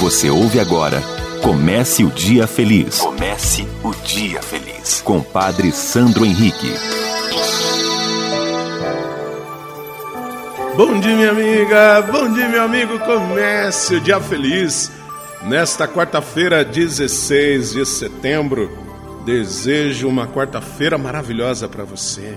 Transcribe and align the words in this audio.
Você 0.00 0.28
ouve 0.30 0.60
agora 0.60 1.02
Comece 1.42 2.02
o 2.02 2.10
Dia 2.10 2.46
Feliz. 2.46 2.98
Comece 2.98 3.68
o 3.84 3.94
Dia 4.04 4.42
Feliz. 4.42 5.00
Com 5.00 5.22
Padre 5.22 5.70
Sandro 5.70 6.24
Henrique. 6.24 6.72
Bom 10.76 10.98
dia, 10.98 11.14
minha 11.14 11.30
amiga. 11.30 12.02
Bom 12.10 12.32
dia, 12.32 12.48
meu 12.48 12.64
amigo. 12.64 12.98
Comece 12.98 13.94
o 13.94 14.00
Dia 14.00 14.20
Feliz. 14.20 14.90
Nesta 15.42 15.86
quarta-feira, 15.86 16.64
16 16.64 17.74
de 17.74 17.86
setembro, 17.86 18.76
desejo 19.24 20.08
uma 20.08 20.26
quarta-feira 20.26 20.98
maravilhosa 20.98 21.68
para 21.68 21.84
você. 21.84 22.36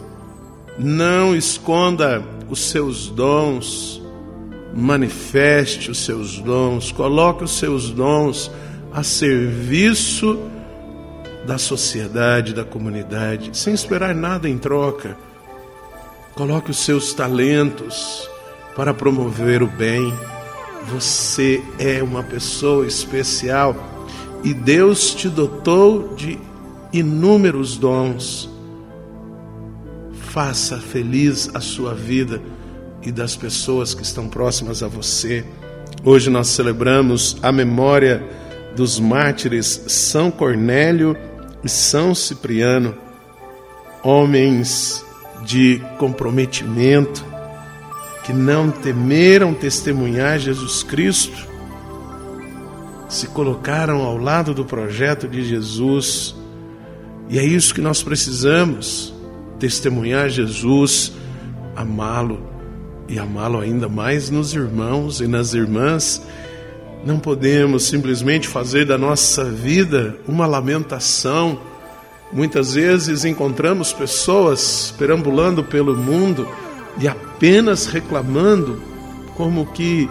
Não 0.77 1.35
esconda 1.35 2.23
os 2.47 2.69
seus 2.69 3.07
dons, 3.09 3.99
manifeste 4.73 5.91
os 5.91 6.05
seus 6.05 6.39
dons, 6.39 6.91
coloque 6.91 7.43
os 7.43 7.57
seus 7.57 7.89
dons 7.89 8.51
a 8.91 9.03
serviço 9.03 10.39
da 11.45 11.57
sociedade, 11.57 12.53
da 12.53 12.63
comunidade, 12.63 13.57
sem 13.57 13.73
esperar 13.73 14.13
nada 14.13 14.47
em 14.47 14.57
troca. 14.57 15.17
Coloque 16.35 16.71
os 16.71 16.77
seus 16.77 17.13
talentos 17.13 18.29
para 18.75 18.93
promover 18.93 19.61
o 19.61 19.67
bem. 19.67 20.13
Você 20.87 21.63
é 21.77 22.01
uma 22.01 22.23
pessoa 22.23 22.85
especial 22.85 23.75
e 24.43 24.53
Deus 24.53 25.13
te 25.13 25.27
dotou 25.27 26.13
de 26.15 26.39
inúmeros 26.93 27.77
dons. 27.77 28.49
Faça 30.13 30.77
feliz 30.77 31.49
a 31.53 31.59
sua 31.59 31.93
vida 31.93 32.41
e 33.09 33.11
das 33.11 33.35
pessoas 33.35 33.95
que 33.95 34.03
estão 34.03 34.29
próximas 34.29 34.83
a 34.83 34.87
você. 34.87 35.43
Hoje 36.05 36.29
nós 36.29 36.47
celebramos 36.49 37.37
a 37.41 37.51
memória 37.51 38.23
dos 38.75 38.99
mártires 38.99 39.83
São 39.87 40.29
Cornélio 40.29 41.17
e 41.63 41.67
São 41.67 42.13
Cipriano, 42.13 42.95
homens 44.03 45.03
de 45.43 45.81
comprometimento, 45.97 47.25
que 48.23 48.31
não 48.31 48.69
temeram 48.69 49.55
testemunhar 49.55 50.37
Jesus 50.37 50.83
Cristo, 50.83 51.47
se 53.09 53.25
colocaram 53.25 54.03
ao 54.03 54.17
lado 54.17 54.53
do 54.53 54.63
projeto 54.63 55.27
de 55.27 55.43
Jesus, 55.43 56.35
e 57.27 57.39
é 57.39 57.43
isso 57.43 57.73
que 57.73 57.81
nós 57.81 58.03
precisamos: 58.03 59.11
testemunhar 59.57 60.29
Jesus, 60.29 61.11
amá-lo 61.75 62.58
e 63.09 63.17
amá-lo 63.17 63.59
ainda 63.59 63.89
mais 63.89 64.29
nos 64.29 64.53
irmãos 64.53 65.19
e 65.19 65.27
nas 65.27 65.55
irmãs 65.55 66.21
não 67.03 67.19
podemos 67.19 67.83
simplesmente 67.83 68.47
fazer 68.47 68.85
da 68.85 68.97
nossa 68.97 69.45
vida 69.45 70.17
uma 70.27 70.45
lamentação. 70.45 71.59
Muitas 72.31 72.75
vezes 72.75 73.25
encontramos 73.25 73.91
pessoas 73.91 74.93
perambulando 74.97 75.63
pelo 75.63 75.97
mundo 75.97 76.47
e 76.99 77.07
apenas 77.07 77.87
reclamando 77.87 78.81
como 79.35 79.65
que 79.67 80.07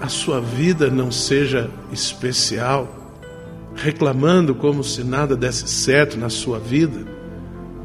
a 0.00 0.08
sua 0.08 0.40
vida 0.40 0.88
não 0.88 1.10
seja 1.10 1.68
especial, 1.92 3.12
reclamando 3.74 4.54
como 4.54 4.82
se 4.82 5.02
nada 5.02 5.36
desse 5.36 5.68
certo 5.68 6.16
na 6.16 6.30
sua 6.30 6.58
vida. 6.58 7.04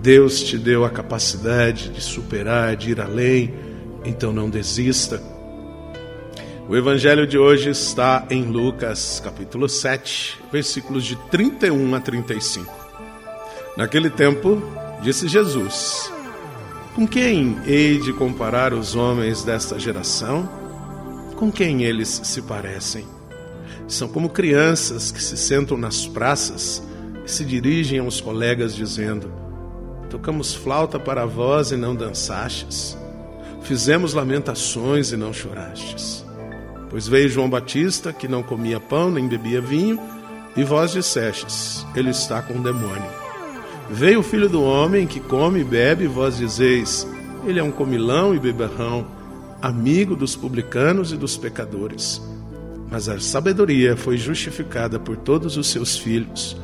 Deus 0.02 0.42
te 0.42 0.58
deu 0.58 0.86
a 0.86 0.90
capacidade 0.90 1.90
de 1.90 2.02
superar, 2.02 2.76
de 2.76 2.92
ir 2.92 3.02
além, 3.02 3.54
então 4.06 4.32
não 4.34 4.50
desista 4.50 5.22
o 6.68 6.78
evangelho 6.78 7.28
de 7.28 7.38
hoje 7.38 7.70
está 7.72 8.26
em 8.30 8.46
Lucas, 8.46 9.22
capítulo 9.22 9.68
7, 9.68 10.40
versículos 10.50 11.04
de 11.04 11.18
31 11.30 11.94
a 11.94 12.00
35. 12.00 12.74
Naquele 13.76 14.10
tempo, 14.10 14.64
disse 15.02 15.28
Jesus: 15.28 16.10
Com 16.96 17.06
quem 17.06 17.60
hei 17.66 18.00
de 18.00 18.14
comparar 18.14 18.74
os 18.74 18.96
homens 18.96 19.44
desta 19.44 19.78
geração? 19.78 20.50
Com 21.36 21.52
quem 21.52 21.84
eles 21.84 22.22
se 22.24 22.42
parecem? 22.42 23.06
São 23.86 24.08
como 24.08 24.30
crianças 24.30 25.12
que 25.12 25.22
se 25.22 25.36
sentam 25.36 25.78
nas 25.78 26.08
praças 26.08 26.82
e 27.26 27.30
se 27.30 27.44
dirigem 27.44 28.00
aos 28.00 28.22
colegas 28.22 28.74
dizendo: 28.74 29.30
Tocamos 30.10 30.56
flauta 30.56 30.98
para 30.98 31.26
vós 31.26 31.74
e 31.74 31.76
não 31.76 31.94
dançastes. 31.94 32.98
Fizemos 33.64 34.14
lamentações 34.14 35.12
e 35.12 35.18
não 35.18 35.32
chorastes. 35.32 36.26
Pois 36.90 37.08
veio 37.08 37.30
João 37.30 37.50
Batista, 37.50 38.12
que 38.12 38.28
não 38.28 38.44
comia 38.44 38.80
pão 38.80 39.10
nem 39.10 39.28
bebia 39.28 39.62
vinho, 39.62 39.98
e 40.56 40.64
vós 40.64 40.92
dissestes: 40.92 41.86
Ele 41.96 42.10
está 42.10 42.42
com 42.42 42.56
o 42.56 42.62
demônio. 42.62 43.10
Veio 43.90 44.20
o 44.20 44.24
filho 44.24 44.50
do 44.50 44.62
homem, 44.62 45.08
que 45.08 45.20
come 45.20 45.62
e 45.62 45.64
bebe, 45.64 46.04
e 46.04 46.08
vós 46.08 46.38
dizeis: 46.38 47.08
Ele 47.46 47.60
é 47.60 47.64
um 47.64 47.72
comilão 47.72 48.36
e 48.36 48.40
beberrão, 48.40 49.08
amigo 49.62 50.16
dos 50.16 50.36
publicanos 50.36 51.14
e 51.14 51.18
dos 51.18 51.38
pecadores. 51.38 52.22
Mas 52.92 53.08
a 53.08 53.18
sabedoria 53.20 53.96
foi 53.96 54.18
justificada 54.18 55.00
por 55.00 55.16
todos 55.16 55.56
os 55.56 55.68
seus 55.68 55.98
filhos. 55.98 56.58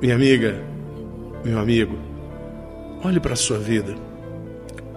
Minha 0.00 0.16
amiga, 0.16 0.62
meu 1.44 1.58
amigo, 1.58 1.98
olhe 3.02 3.18
para 3.18 3.32
a 3.32 3.36
sua 3.36 3.58
vida, 3.58 3.96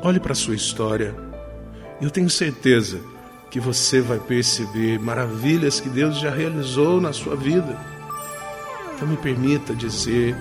olhe 0.06 0.20
para 0.20 0.34
a 0.34 0.36
sua 0.36 0.54
história. 0.54 1.16
Eu 2.00 2.12
tenho 2.12 2.30
certeza 2.30 3.00
que 3.50 3.60
você 3.60 4.02
vai 4.02 4.20
perceber 4.20 5.00
maravilhas 5.00 5.80
que 5.80 5.90
Deus 5.90 6.20
já 6.20 6.30
realizou 6.30 7.02
na 7.02 7.12
sua 7.12 7.36
vida. 7.36 7.76
Então 8.94 9.08
me 9.08 9.18
permita 9.18 9.74
dizer: 9.74 10.36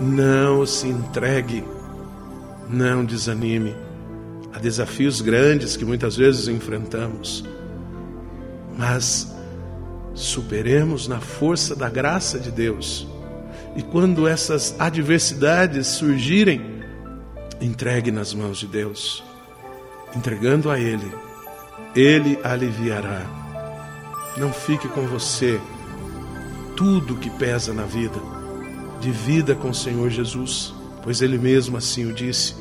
não 0.00 0.64
se 0.64 0.88
entregue, 0.88 1.62
não 2.66 3.04
desanime 3.04 3.76
a 4.54 4.58
desafios 4.58 5.20
grandes 5.20 5.76
que 5.76 5.84
muitas 5.84 6.16
vezes 6.16 6.48
enfrentamos, 6.48 7.44
mas 8.76 9.36
superemos 10.14 11.06
na 11.06 11.20
força 11.20 11.76
da 11.76 11.90
graça 11.90 12.38
de 12.38 12.50
Deus. 12.50 13.06
E 13.76 13.82
quando 13.82 14.26
essas 14.26 14.74
adversidades 14.80 15.86
surgirem, 15.88 16.69
entregue 17.60 18.10
nas 18.10 18.32
mãos 18.34 18.58
de 18.58 18.66
Deus 18.66 19.22
entregando 20.14 20.70
a 20.70 20.78
Ele, 20.78 21.12
Ele 21.94 22.38
aliviará. 22.42 23.26
Não 24.36 24.52
fique 24.52 24.88
com 24.88 25.06
você 25.06 25.60
tudo 26.76 27.16
que 27.16 27.30
pesa 27.30 27.72
na 27.72 27.84
vida. 27.84 28.18
Divida 29.00 29.54
com 29.54 29.70
o 29.70 29.74
Senhor 29.74 30.10
Jesus, 30.10 30.74
pois 31.02 31.22
Ele 31.22 31.38
mesmo 31.38 31.76
assim 31.76 32.06
o 32.06 32.12
disse, 32.12 32.54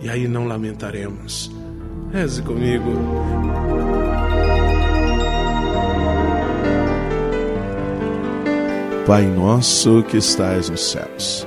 e 0.00 0.08
aí 0.08 0.28
não 0.28 0.46
lamentaremos. 0.46 1.50
Reze 2.12 2.42
comigo. 2.42 2.92
Pai 9.06 9.26
nosso 9.26 10.04
que 10.04 10.16
estais 10.16 10.68
nos 10.68 10.90
céus, 10.90 11.46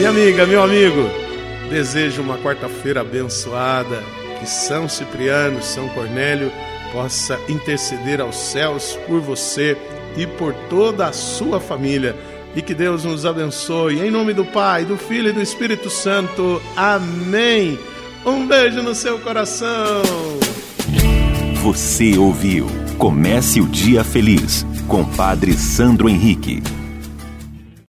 Minha 0.00 0.08
amiga, 0.08 0.46
meu 0.46 0.62
amigo, 0.62 1.10
Desejo 1.68 2.22
uma 2.22 2.38
quarta-feira 2.38 3.02
abençoada, 3.02 4.02
que 4.38 4.48
São 4.48 4.88
Cipriano, 4.88 5.62
São 5.62 5.90
Cornélio 5.90 6.50
possa 6.90 7.38
interceder 7.50 8.18
aos 8.18 8.34
céus 8.34 8.98
por 9.06 9.20
você 9.20 9.76
e 10.16 10.26
por 10.26 10.54
toda 10.70 11.06
a 11.06 11.12
sua 11.12 11.60
família. 11.60 12.16
E 12.56 12.62
que 12.62 12.72
Deus 12.72 13.04
nos 13.04 13.26
abençoe. 13.26 14.00
Em 14.00 14.10
nome 14.10 14.32
do 14.32 14.46
Pai, 14.46 14.86
do 14.86 14.96
Filho 14.96 15.28
e 15.28 15.32
do 15.34 15.42
Espírito 15.42 15.90
Santo. 15.90 16.62
Amém. 16.74 17.78
Um 18.24 18.46
beijo 18.46 18.82
no 18.82 18.94
seu 18.94 19.18
coração. 19.18 20.02
Você 21.62 22.16
ouviu 22.16 22.66
Comece 22.96 23.60
o 23.60 23.66
Dia 23.66 24.02
Feliz 24.02 24.64
com 24.88 25.04
Padre 25.04 25.52
Sandro 25.52 26.08
Henrique. 26.08 26.62